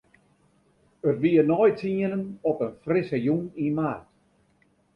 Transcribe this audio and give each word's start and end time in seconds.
It 1.09 1.17
wie 1.21 1.43
nei 1.49 1.71
tsienen 1.77 2.23
op 2.49 2.59
in 2.67 2.73
frisse 2.83 3.17
jûn 3.25 3.45
yn 3.65 3.73
maart. 3.77 4.05